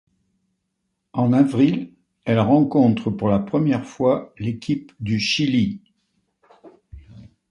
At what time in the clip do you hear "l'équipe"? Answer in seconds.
4.39-4.91